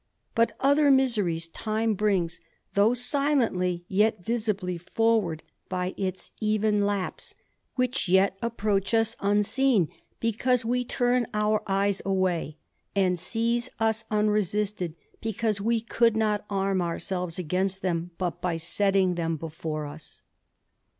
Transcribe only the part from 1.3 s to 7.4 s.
time brings, though sflently yet visibly, forward by its even lapse,